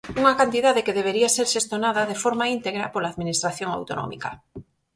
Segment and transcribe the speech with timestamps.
[0.21, 4.29] Unha cantidade que debería ser xestionada de forma "íntegra" pola administración autonómica.